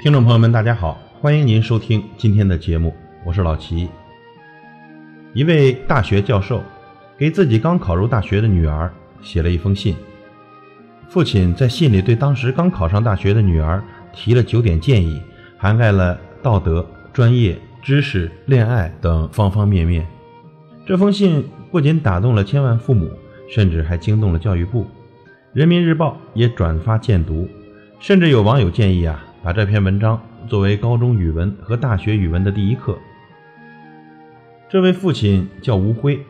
[0.00, 3.88] 听众朋友们，大家好，欢迎您收听今天的节目，我是老齐。
[5.34, 6.62] 一位大学教授
[7.18, 8.92] 给自己刚考入大学的女儿
[9.22, 9.96] 写了一封信，
[11.08, 13.82] 父亲在信里对当时刚考上大学的女儿
[14.12, 15.20] 提了九点建议，
[15.56, 20.06] 涵盖了道德、专业、知识、恋爱等方方面面。
[20.86, 23.10] 这封信不仅打动了千万父母，
[23.50, 24.86] 甚至还惊动了教育部。
[25.52, 27.48] 人民日报也转发荐读，
[27.98, 32.98] 甚至有网友建议啊，把这篇文章作为高中语文和大学语文的第一课。
[34.68, 36.20] 这位父亲叫吴辉，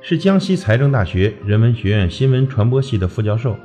[0.00, 3.56] 是江西财政大学人文学院新闻传播系的副教授，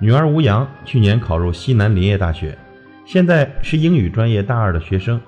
[0.00, 2.58] 女儿吴阳去年考入西南林业大学，
[3.06, 5.20] 现在是英语专业大二的学生。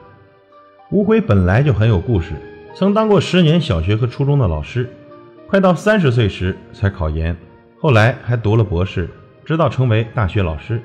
[0.90, 2.32] 吴辉本来就很有故事，
[2.74, 4.90] 曾当过十年小学和初中的老师，
[5.46, 7.36] 快到三十岁时才考研，
[7.78, 9.08] 后来还读了博士。
[9.44, 10.80] 直到成为大学老师，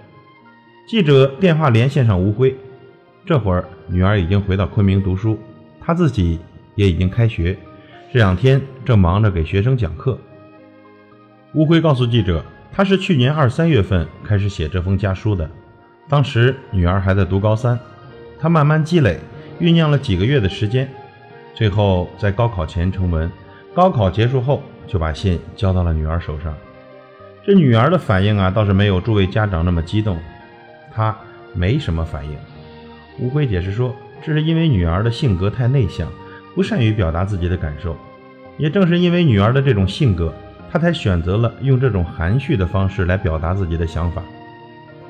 [0.87, 2.55] 记者电话连线上吴辉，
[3.25, 5.37] 这会儿女儿已经回到昆明读书，
[5.81, 6.39] 他自己
[6.75, 7.57] 也已经开学，
[8.13, 10.17] 这两天正忙着给学生讲课。
[11.53, 15.49] 吴辉告诉记者，他是去年二三月份开始写这封家书的，
[16.07, 17.77] 当时女儿还在读高三，
[18.39, 19.19] 他慢慢积累，
[19.59, 20.89] 酝酿了几个月的时间，
[21.53, 23.29] 最后在高考前成文，
[23.73, 26.55] 高考结束后就把信交到了女儿手上。
[27.45, 30.17] 这女儿的反应啊，倒是没有诸位家长那么激动，
[30.97, 31.15] 他
[31.53, 32.31] 没什么反应。
[33.19, 36.11] 吴辉解释说，这是因为女儿的性格太内向，
[36.55, 37.95] 不善于表达自己的感受。
[38.57, 40.33] 也正是因为女儿的这种性格，
[40.71, 44.23] 他才选择了用这种含蓄的方式来表达自己的想法。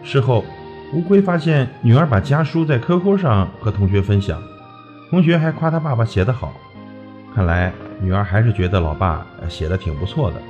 [0.04, 0.44] 事后，
[0.94, 4.42] 吴辉发现女儿把家书在 QQ 上和同学分享，
[5.10, 6.54] 同学还夸他爸爸写得好。
[7.34, 10.42] 看来女儿还是觉得老爸写的挺不错的。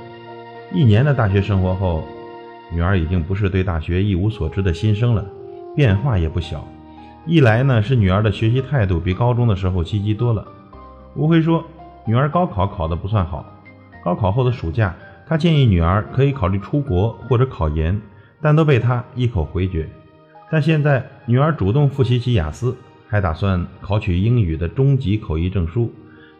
[0.72, 2.04] 一年的大学生活后，
[2.70, 5.24] 女儿已经不是对大学一无所知的新生了，
[5.74, 6.66] 变化也不小。
[7.26, 10.46] 一来呢，是女儿的学习态度比高中的时候积极多了。
[11.14, 11.64] 吴辉说，
[12.06, 13.44] 女儿高考考得不算好，
[14.04, 14.94] 高考后的暑假，
[15.26, 18.00] 他建议女儿可以考虑出国或者考研，
[18.40, 19.88] 但都被他一口回绝。
[20.50, 25.92] 但现在女儿主动复习起雅思，还打算考取英语的中级口译证书。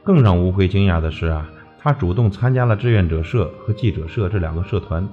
[0.02, 1.48] 更让吴辉惊讶的是啊。
[1.80, 5.08] 他主动参加了志愿者社和记者社这两个社团，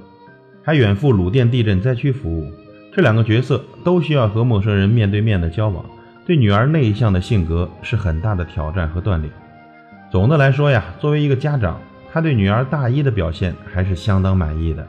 [0.64, 2.52] 还远赴鲁甸地震灾区服务。
[2.96, 5.84] 这两个角色都需要和陌生人面对面的交往，
[6.26, 9.30] 对女儿内向的性格是很大的挑战和锻炼。
[10.10, 11.78] 总的来说呀，作为一个家长，
[12.10, 14.88] 他对女儿大一的表现还是相当满意的。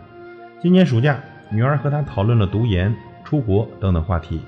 [0.63, 1.19] 今年暑假，
[1.51, 2.95] 女儿和他讨论了读研、
[3.25, 4.41] 出国等等话题，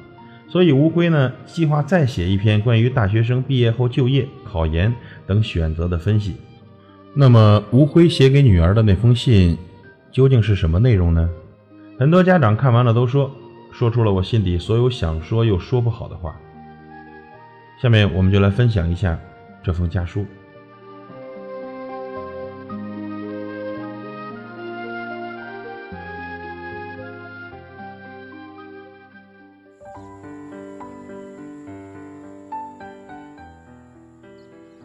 [0.47, 4.95] 所以吴辉呢计划再写一篇关于大学生毕业后就业、考研
[5.27, 6.37] 等选择的分析。
[7.13, 9.59] 那么，吴辉写给女儿的那封信，
[10.13, 11.29] 究竟是什么内容呢？
[11.99, 13.29] 很多家长看完了都说，
[13.78, 16.34] 说出了我心底所有想说又说不好的话。
[17.81, 19.16] 下面我们就来分享一下
[19.62, 20.27] 这封家书。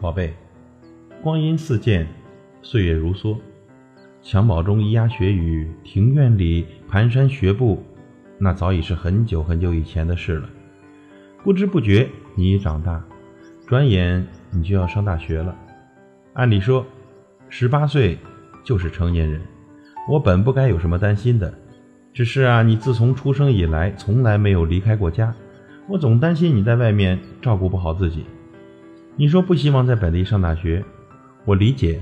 [0.00, 0.32] 宝贝，
[1.20, 2.06] 光阴似箭。
[2.62, 3.36] 岁月如梭，
[4.22, 7.82] 襁褓中咿呀学语，庭院里蹒跚学步，
[8.44, 10.50] 那早已是很久很久以前的事了。
[11.42, 13.02] 不知不觉，你已长大，
[13.66, 15.56] 转眼你就要上大学了。
[16.34, 16.84] 按理说，
[17.48, 18.18] 十八岁
[18.62, 19.40] 就是成年人，
[20.10, 21.54] 我本不该有什么担心的。
[22.12, 25.34] 只是啊，你自从出生以来，从来没有离开过家，
[25.88, 28.26] 我总担心你在外面照顾不好自己。
[29.16, 30.84] 你说不希望在本地上大学，
[31.46, 31.98] 我理解。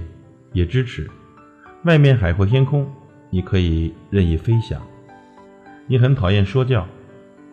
[0.53, 1.09] 也支持，
[1.85, 2.85] 外面海阔天空，
[3.31, 4.83] 你可以任意飞翔。
[5.87, 6.87] 你很讨厌说教，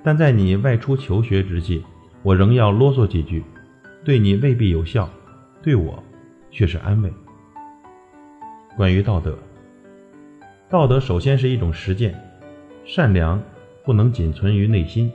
[0.03, 1.83] 但在你外出求学之际，
[2.21, 3.43] 我仍要啰嗦几句，
[4.03, 5.09] 对你未必有效，
[5.61, 6.01] 对我
[6.51, 7.11] 却是安慰。
[8.77, 9.37] 关于道德，
[10.69, 12.17] 道德首先是一种实践，
[12.85, 13.41] 善良
[13.83, 15.11] 不能仅存于内心。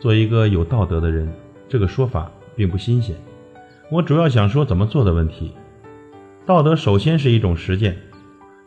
[0.00, 1.30] 做一个有道德的人，
[1.68, 3.14] 这个说法并不新鲜。
[3.90, 5.52] 我主要想说怎么做的问题。
[6.46, 7.96] 道德首先是一种实践，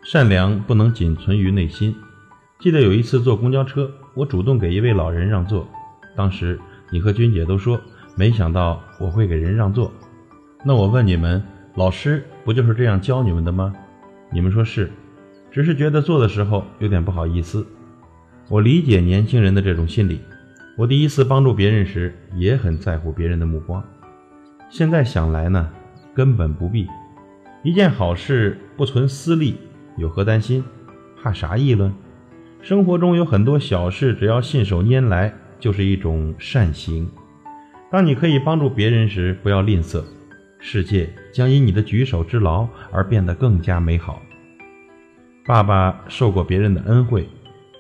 [0.04, 1.94] 善良不能仅存于内心。
[2.60, 5.68] 记得有一次坐公交车，我主动给一位老人让座，
[6.16, 6.60] 当时
[6.92, 7.80] 你和君姐都说
[8.16, 9.92] 没想到我会给人让座。
[10.64, 11.44] 那我问你们，
[11.76, 13.74] 老师不就是这样教你们的吗？
[14.32, 14.90] 你们说是，
[15.52, 17.66] 只是觉得做的时候有点不好意思。
[18.48, 20.22] 我理解年轻人的这种心理，
[20.78, 23.84] 我第一次帮助别人时也很在乎别人的目光。
[24.70, 25.70] 现在想来呢，
[26.14, 26.88] 根本不必。
[27.62, 29.58] 一件好事不存私利，
[29.98, 30.64] 有何担心？
[31.22, 31.94] 怕啥议论？
[32.64, 37.12] 生活中有很多小事，只要信手拈来，就是一种善行。
[37.92, 40.02] 当你可以帮助别人时，不要吝啬，
[40.60, 44.22] 世界将因你的举手之劳而变得更加美好。
[45.46, 47.28] 爸爸受过别人的恩惠，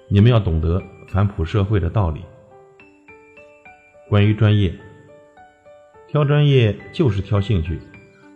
[0.09, 2.19] 你们要懂得反哺社会的道理。
[4.09, 4.73] 关于专业，
[6.09, 7.79] 挑专业就是挑兴趣，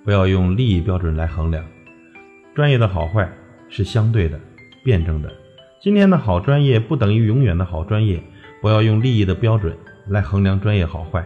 [0.06, 1.66] 不要用利益标准来衡量。
[2.56, 3.30] 专业的好坏
[3.68, 4.40] 是相对的、
[4.86, 5.30] 辩证的。
[5.80, 8.24] 今天的好专业不等于永远的好专业，
[8.62, 9.78] 不要用利益的标准
[10.08, 11.24] 来衡量专业好坏。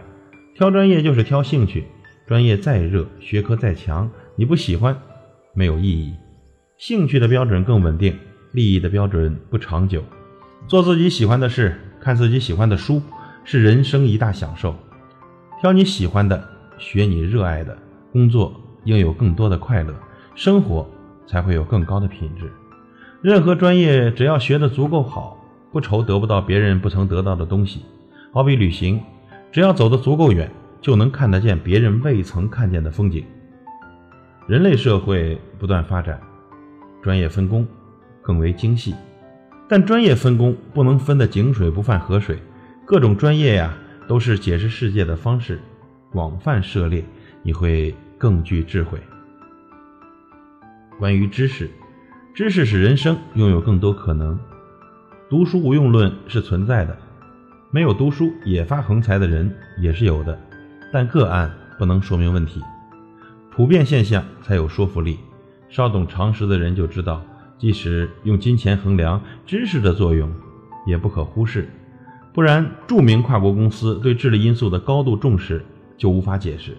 [0.54, 1.86] 挑专业就是挑兴趣，
[2.26, 4.94] 专业再热，学科再强，你不喜欢，
[5.54, 6.14] 没有意义。
[6.76, 8.14] 兴趣的标准更稳定，
[8.52, 10.04] 利益的标准不长久。
[10.66, 13.00] 做自己喜欢的事，看自己喜欢的书，
[13.44, 14.76] 是人生一大享受。
[15.62, 16.46] 挑你喜欢的，
[16.76, 17.74] 学你热爱的，
[18.12, 18.52] 工作
[18.84, 19.94] 应有更多的快乐，
[20.34, 20.86] 生活
[21.26, 22.52] 才会有更高的品质。
[23.22, 25.38] 任何专业只要学得足够好，
[25.70, 27.84] 不愁得不到别人不曾得到的东西。
[28.32, 29.00] 好比旅行，
[29.52, 33.24] 只要走得足够远，就能看得见别人未曾看见的风景。
[34.48, 36.20] 人类社会不断发展。
[37.00, 37.66] 专业分工
[38.20, 38.94] 更为精细，
[39.68, 42.38] 但专业分工不能分得井水不犯河水。
[42.84, 43.72] 各种专业呀，
[44.08, 45.60] 都是解释世界的方式。
[46.10, 47.04] 广泛涉猎，
[47.42, 49.00] 你会更具智慧。
[50.98, 51.70] 关于知识，
[52.34, 54.38] 知识使人生拥有更多可能。
[55.28, 56.96] 读书无用论是存在的，
[57.70, 60.38] 没有读书也发横财的人也是有的，
[60.90, 62.62] 但个案不能说明问题，
[63.50, 65.18] 普遍现象才有说服力。
[65.68, 67.22] 稍懂常识的人就知道，
[67.58, 70.32] 即使用金钱衡量知识的作用，
[70.86, 71.68] 也不可忽视。
[72.32, 75.62] 不然，著名跨国公司对智力因素的高度重视
[75.98, 76.78] 就无法解释。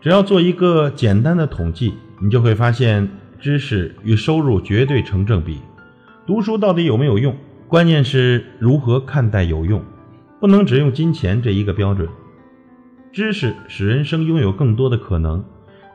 [0.00, 1.92] 只要做一个简单的统计，
[2.22, 5.58] 你就会发现，知识与收入绝对成正比。
[6.26, 7.36] 读书到底有没有用？
[7.68, 9.82] 关键是如何看待有用，
[10.40, 12.08] 不能只用金钱这一个标准。
[13.12, 15.44] 知识使人生拥有更多的可能。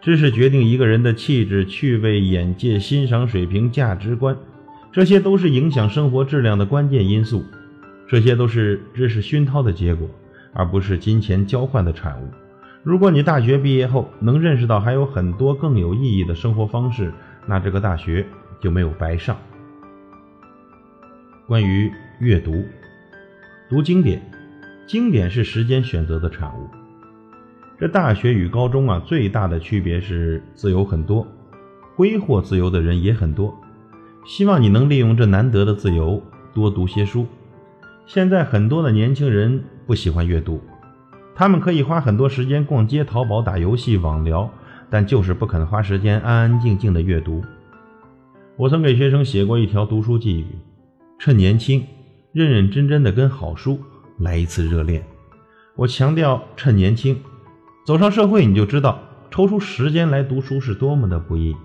[0.01, 4.37] 知识决定一个人的气质、趣味、眼界、欣赏水平、价值观，
[4.91, 7.43] 这些都是影响生活质量的关键因素。
[8.07, 10.09] 这些都是知识熏陶的结果，
[10.53, 12.27] 而不是金钱交换的产物。
[12.83, 17.13] 如果你大学毕业后能认识到还有很多更有意义的生活方式，
[17.45, 18.25] 那这个大学
[18.59, 19.37] 就没有白上。
[21.45, 22.63] 关于阅读，
[23.69, 24.21] 读经典，
[24.87, 26.69] 经典是时间选择的产物。
[27.77, 31.27] 这大学与高中啊，最大的区别是自由很多，
[31.95, 33.53] 挥霍自由的人也很多。
[34.25, 36.23] 希望你能利用这难得的自由，
[36.53, 37.27] 多读些书。
[38.05, 40.61] 现在很多的年轻人不喜欢阅读，
[41.35, 44.49] 他们可以花很多时间逛街、淘宝、打游戏、网聊，
[44.93, 47.43] 但就是不肯花时间安安静静的阅读。
[48.55, 50.45] 我曾给学生写过一条读书寄语：
[51.17, 51.83] 趁年轻，
[52.31, 53.79] 认认真真的跟好书
[54.19, 55.03] 来一次热恋。
[55.75, 57.19] 我强调趁年轻。
[57.83, 58.99] 走上社会，你就知道
[59.31, 61.55] 抽出时间来读书是多么的不易。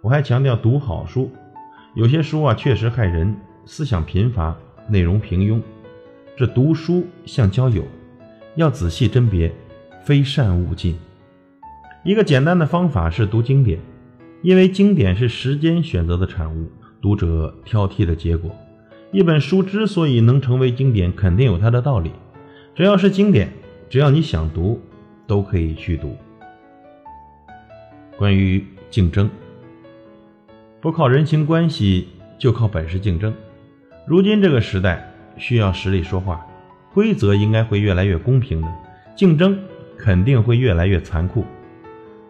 [0.00, 1.32] 我还强调读好书，
[1.96, 3.34] 有些书啊确实害人，
[3.64, 4.56] 思想贫乏，
[4.88, 5.60] 内容平庸。
[6.36, 7.82] 这读书像交友，
[8.54, 9.52] 要仔细甄别，
[10.04, 10.96] 非善勿近。
[12.04, 13.78] 一个简单的方法是读经典，
[14.42, 16.70] 因为经典是时间选择的产物，
[17.00, 18.54] 读者挑剔的结果。
[19.12, 22.12] 一本书之所以能成为经典，肯定有它的道理。
[22.74, 23.52] 只要是经典，
[23.88, 24.80] 只要你想读。
[25.28, 26.16] 都可以去读。
[28.16, 29.28] 关于竞争，
[30.80, 32.08] 不靠人情关系，
[32.38, 33.34] 就靠本事竞争。
[34.06, 36.46] 如今这个时代需要实力说话，
[36.94, 38.68] 规则应该会越来越公平的，
[39.14, 39.62] 竞争
[39.98, 41.44] 肯定会越来越残酷。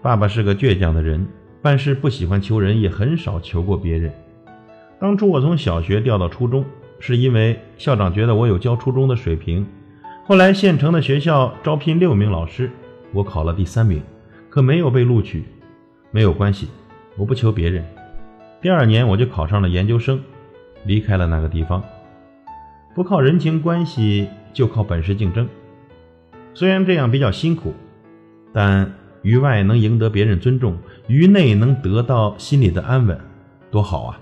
[0.00, 1.26] 爸爸是个倔强的人，
[1.60, 4.12] 办事不喜欢求人，也很少求过别人。
[5.00, 6.64] 当初我从小学调到初中，
[7.00, 9.66] 是因为校长觉得我有教初中的水平。
[10.24, 12.70] 后来县城的学校招聘六名老师。
[13.12, 14.02] 我考了第三名，
[14.50, 15.44] 可没有被录取，
[16.10, 16.68] 没有关系，
[17.16, 17.82] 我不求别人。
[18.60, 20.20] 第二年我就考上了研究生，
[20.84, 21.82] 离开了那个地方。
[22.94, 25.48] 不靠人情关系，就靠本事竞争。
[26.52, 27.72] 虽然这样比较辛苦，
[28.52, 28.92] 但
[29.28, 33.20] 于外能赢得别人尊重，于内能得到心里的安稳，
[33.70, 34.18] 多好啊！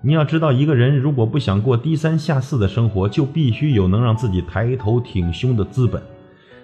[0.00, 6.00] 你要知道，一个人如果不想过低三下四的生活，就必须有能让自己抬头挺胸的资本。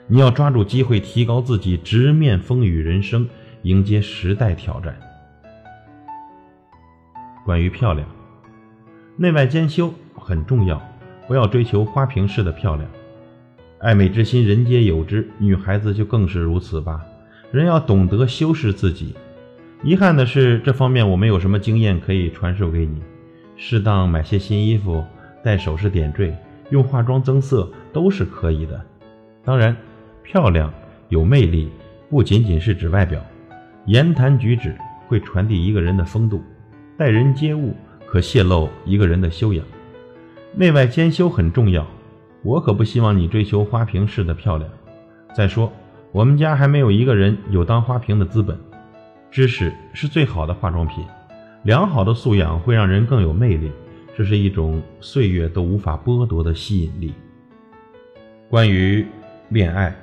[0.07, 3.29] 你要抓住机会，提高自己，直面风雨人生，
[3.63, 4.97] 迎接时代挑战。
[7.45, 8.07] 关于漂亮，
[9.17, 10.81] 内外兼修很重要，
[11.27, 12.89] 不要追求花瓶式的漂亮。
[13.81, 17.01] 爱美之心，人皆有之，女孩子就更是如此吧。
[17.53, 19.15] 人要懂得修饰自己。
[19.85, 23.01] 遗憾的是，这方面我没有什么经验可以传授给你。
[23.57, 25.05] 适当买些新衣服，
[25.45, 26.37] 戴首饰点缀。
[26.71, 28.83] 用化妆增色都是可以的。
[29.45, 29.77] 当然，
[30.23, 30.73] 漂亮
[31.11, 31.69] 有魅力
[32.09, 33.23] 不仅仅是指外表，
[33.85, 34.75] 言谈举止
[35.07, 36.43] 会传递一个人的风度，
[36.97, 37.75] 待人接物
[38.07, 39.63] 可泄露一个人的修养。
[40.55, 41.87] 内外兼修很重要，
[42.43, 44.71] 我可不希望你追求花瓶式的漂亮。
[45.35, 45.71] 再说，
[46.13, 48.59] 我们家还没有一个人有当花瓶的资本。
[49.31, 51.03] 知识是最好的化妆品，
[51.63, 53.73] 良好的素养会让人更有魅力，
[54.15, 57.15] 这是一种岁月都无法剥夺的吸引力。
[58.51, 59.07] 关于
[59.49, 59.97] 恋爱，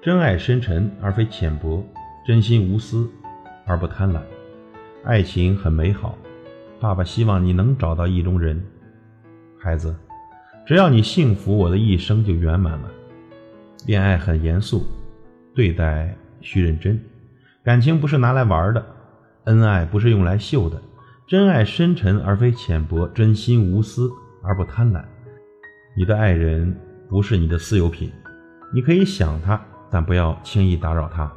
[0.00, 1.84] 真爱深沉而非浅薄，
[2.24, 3.10] 真心无私
[3.66, 4.20] 而不贪婪。
[5.02, 6.16] 爱情很美好，
[6.78, 8.64] 爸爸希望你能找到意中人。
[9.58, 9.92] 孩子，
[10.64, 12.88] 只要你幸福，我的一生就圆满了。
[13.86, 14.86] 恋爱很严肃，
[15.54, 17.00] 对待需认真。
[17.64, 18.84] 感情不是拿来玩的，
[19.44, 20.80] 恩爱不是用来秀的。
[21.26, 24.10] 真爱深沉而非浅薄，真心无私
[24.42, 25.02] 而不贪婪。
[25.96, 26.74] 你的爱人
[27.08, 28.10] 不是你的私有品，
[28.72, 31.30] 你可以想他，但不要轻易打扰他；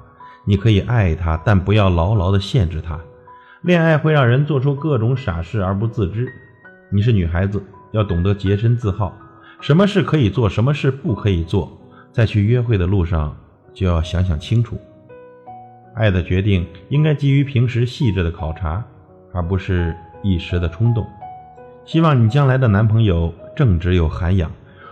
[0.45, 2.99] 你可以爱他，但不要牢牢的限制他。
[3.61, 6.31] 恋爱会让人做出各种傻事而不自知。
[6.89, 7.63] 你是女孩子。
[7.91, 9.13] 要懂得洁身自好，
[9.59, 11.77] 什么事可以做，什么事不可以做，
[12.11, 13.35] 在去约会的路上
[13.73, 14.77] 就要想想清楚。
[15.93, 18.83] 爱的决定应该基于平时细致的考察，
[19.33, 21.05] 而不是一时的冲动。
[21.83, 24.51] 希望你将来的男朋友正直有涵养。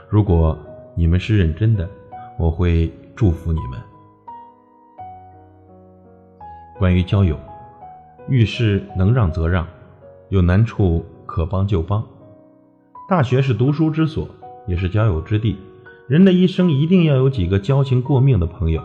[0.09, 0.57] 如果
[0.95, 1.87] 你们是认真的，
[2.37, 3.79] 我会祝福你们。
[6.77, 7.37] 关于交友，
[8.27, 9.67] 遇事能让则让，
[10.29, 12.05] 有难处可帮就帮。
[13.07, 14.27] 大学是读书之所，
[14.65, 15.57] 也是交友之地。
[16.09, 18.81] 人的一生一定要有几个交情过命的朋友。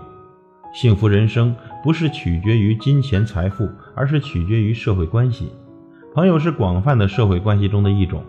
[0.74, 5.50] 幸福人生不是取决于金钱财富，而是取决于社会关系。
[6.12, 8.22] 朋友是广泛的社会关系中的一种。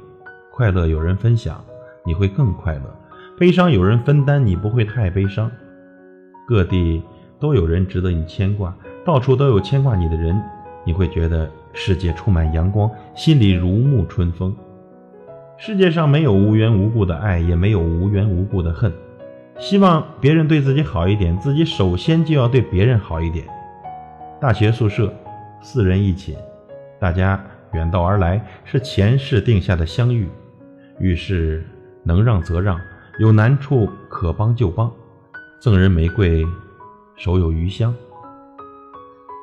[0.50, 1.62] 快乐有人分享，
[2.06, 2.84] 你会更快乐；
[3.38, 5.52] 悲伤有人分担，你不会太悲伤。
[6.48, 7.04] 各地
[7.38, 8.74] 都有人值得你牵挂，
[9.04, 10.42] 到处都有牵挂你的人，
[10.86, 14.56] 你会觉得世界充满阳光，心里如沐春风。
[15.58, 18.92] 世界上没有无缘无故的爱，也没有无缘无故的恨。
[19.58, 23.46] 希望别人对自己好一点，自己首先就要对别人好一点。
[24.40, 25.14] 大学宿舍，
[25.62, 26.36] 四人一寝，
[27.00, 30.30] 大家远道而来，是前世定下的相遇。
[31.00, 31.66] 遇事
[32.04, 32.78] 能让则让，
[33.20, 34.92] 有难处可帮就帮。
[35.62, 36.46] 赠人玫瑰，
[37.16, 37.96] 手有余香。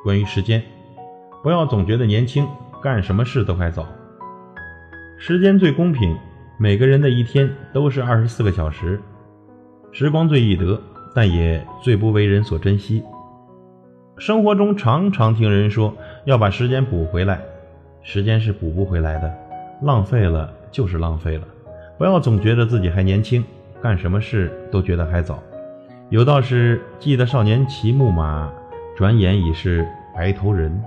[0.05, 0.63] 关于时间，
[1.43, 2.47] 不要总觉得年轻，
[2.83, 3.87] 干什么事都还早。
[5.25, 6.19] 时间最公平，
[6.59, 9.01] 每个人的一天都是二十四个小时。
[9.93, 10.77] 时光最易得，
[11.15, 13.05] 但也最不为人所珍惜。
[14.19, 17.41] 生活中常常听人说要把时间补回来，
[18.03, 19.33] 时间是补不回来的，
[19.83, 21.47] 浪费了就是浪费了。
[21.97, 23.45] 不要总觉得自己还年轻，
[23.81, 25.41] 干什么事都觉得还早。
[26.11, 28.51] 有道是：记得少年骑木马，
[28.97, 29.87] 转眼已是
[30.17, 30.83] 白头人。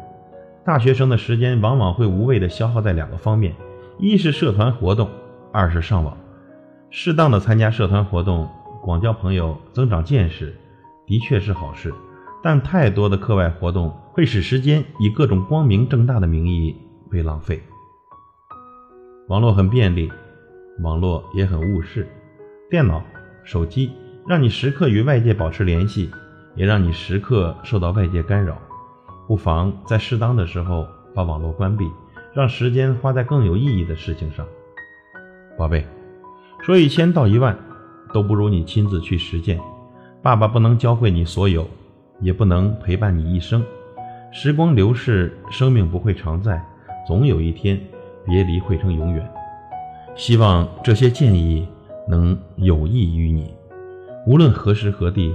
[0.66, 3.54] 大学生的时间往往会无谓的消耗在两个方面。
[3.98, 5.10] 一是社团活动，
[5.54, 6.18] 二是上网。
[6.90, 8.50] 适当的参加社团活动，
[8.84, 10.54] 广交朋友，增长见识，
[11.08, 11.94] 的确是好事。
[12.44, 16.76] 但太多的课外活动会使时间以各种光明正大的名义
[17.10, 17.64] 被浪费。
[19.30, 20.12] 网络很便利，
[20.84, 22.06] 网络也很误事。
[22.70, 23.02] 电脑、
[23.46, 23.92] 手机
[24.28, 26.12] 让你时刻与外界保持联系，
[26.54, 28.58] 也让你时刻受到外界干扰。
[29.26, 31.90] 不妨在适当的时候把网络关闭。
[32.36, 34.46] 让时间花在更有意义的事情上，
[35.58, 35.86] 宝贝，
[36.62, 37.58] 说一千道一万，
[38.14, 39.58] 都不如你亲自去实践。
[40.22, 41.66] 爸爸不能教会你所有，
[42.20, 43.64] 也不能陪伴你一生。
[44.34, 46.62] 时光流逝，生命不会常在，
[47.08, 47.80] 总有一天，
[48.26, 49.26] 别离会成永远。
[50.14, 51.66] 希望这些建议
[52.06, 53.54] 能有益于你。
[54.28, 55.34] 无论何时何地，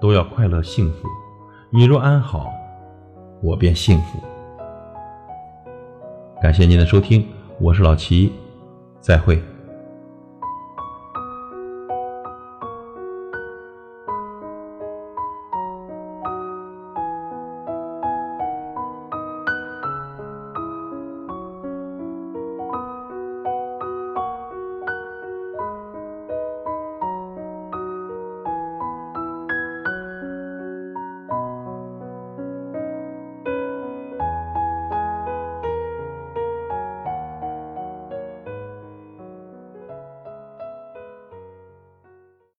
[0.00, 1.06] 都要快乐幸福。
[1.68, 2.46] 你若安好，
[3.42, 4.29] 我便幸福。
[6.40, 7.26] 感谢您的收听，
[7.58, 8.32] 我是老齐，
[8.98, 9.42] 再会。